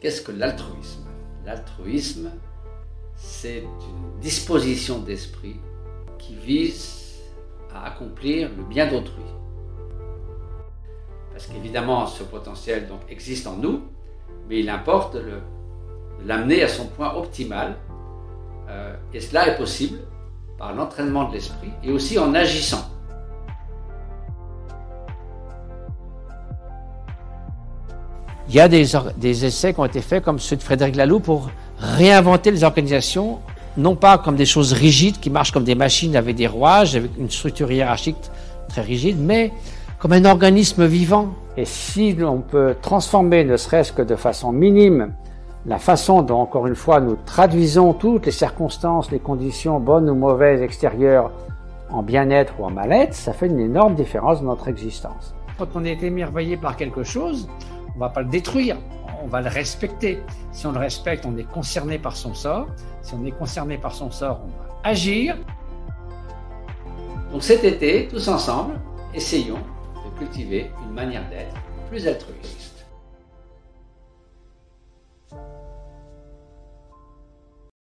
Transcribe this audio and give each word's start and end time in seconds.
Qu'est-ce 0.00 0.22
que 0.22 0.32
l'altruisme? 0.32 1.04
L'altruisme, 1.44 2.30
c'est 3.16 3.58
une 3.58 4.20
disposition 4.20 4.98
d'esprit 4.98 5.56
qui 6.18 6.34
vise 6.36 7.18
à 7.74 7.86
accomplir 7.86 8.50
le 8.56 8.62
bien 8.62 8.86
d'autrui. 8.86 9.22
Parce 11.32 11.46
qu'évidemment, 11.46 12.06
ce 12.06 12.22
potentiel 12.22 12.88
existe 13.10 13.46
en 13.46 13.56
nous, 13.56 13.82
mais 14.48 14.60
il 14.60 14.70
importe 14.70 15.16
de 15.16 15.38
l'amener 16.24 16.62
à 16.62 16.68
son 16.68 16.86
point 16.86 17.14
optimal. 17.14 17.76
Euh, 18.68 18.96
et 19.12 19.20
cela 19.20 19.48
est 19.48 19.58
possible 19.58 19.98
par 20.56 20.74
l'entraînement 20.74 21.28
de 21.28 21.34
l'esprit 21.34 21.72
et 21.82 21.90
aussi 21.90 22.18
en 22.18 22.34
agissant. 22.34 22.88
Il 28.50 28.56
y 28.56 28.60
a 28.60 28.66
des, 28.66 28.84
des, 29.16 29.44
essais 29.44 29.72
qui 29.72 29.78
ont 29.78 29.84
été 29.84 30.00
faits, 30.00 30.24
comme 30.24 30.40
ceux 30.40 30.56
de 30.56 30.62
Frédéric 30.64 30.96
Laloux, 30.96 31.20
pour 31.20 31.50
réinventer 31.78 32.50
les 32.50 32.64
organisations, 32.64 33.38
non 33.76 33.94
pas 33.94 34.18
comme 34.18 34.34
des 34.34 34.44
choses 34.44 34.72
rigides 34.72 35.20
qui 35.20 35.30
marchent 35.30 35.52
comme 35.52 35.62
des 35.62 35.76
machines 35.76 36.16
avec 36.16 36.34
des 36.34 36.48
rouages, 36.48 36.96
avec 36.96 37.12
une 37.16 37.30
structure 37.30 37.70
hiérarchique 37.70 38.16
très 38.68 38.82
rigide, 38.82 39.18
mais 39.20 39.52
comme 40.00 40.14
un 40.14 40.24
organisme 40.24 40.84
vivant. 40.84 41.28
Et 41.56 41.64
si 41.64 42.16
on 42.26 42.40
peut 42.40 42.74
transformer, 42.82 43.44
ne 43.44 43.56
serait-ce 43.56 43.92
que 43.92 44.02
de 44.02 44.16
façon 44.16 44.50
minime, 44.50 45.12
la 45.64 45.78
façon 45.78 46.22
dont, 46.22 46.40
encore 46.40 46.66
une 46.66 46.74
fois, 46.74 47.00
nous 47.00 47.18
traduisons 47.24 47.92
toutes 47.92 48.26
les 48.26 48.32
circonstances, 48.32 49.12
les 49.12 49.20
conditions 49.20 49.78
bonnes 49.78 50.10
ou 50.10 50.16
mauvaises 50.16 50.60
extérieures 50.60 51.30
en 51.88 52.02
bien-être 52.02 52.54
ou 52.58 52.64
en 52.64 52.70
mal-être, 52.70 53.14
ça 53.14 53.32
fait 53.32 53.46
une 53.46 53.60
énorme 53.60 53.94
différence 53.94 54.40
dans 54.40 54.48
notre 54.48 54.66
existence. 54.66 55.36
Quand 55.56 55.68
on 55.76 55.84
est 55.84 56.02
émerveillé 56.02 56.56
par 56.56 56.76
quelque 56.76 57.04
chose, 57.04 57.48
on 57.90 57.94
ne 57.94 58.00
va 58.00 58.08
pas 58.08 58.22
le 58.22 58.28
détruire, 58.28 58.76
on 59.22 59.26
va 59.26 59.40
le 59.40 59.48
respecter. 59.48 60.22
Si 60.52 60.66
on 60.66 60.72
le 60.72 60.78
respecte, 60.78 61.26
on 61.26 61.36
est 61.36 61.44
concerné 61.44 61.98
par 61.98 62.16
son 62.16 62.34
sort. 62.34 62.68
Si 63.02 63.14
on 63.14 63.24
est 63.24 63.32
concerné 63.32 63.78
par 63.78 63.94
son 63.94 64.10
sort, 64.10 64.40
on 64.44 64.48
va 64.48 64.78
agir. 64.84 65.36
Donc 67.32 67.42
cet 67.42 67.64
été, 67.64 68.08
tous 68.08 68.28
ensemble, 68.28 68.80
essayons 69.14 69.58
de 70.04 70.18
cultiver 70.18 70.70
une 70.84 70.94
manière 70.94 71.28
d'être 71.28 71.54
plus 71.88 72.06
altruiste. 72.06 72.86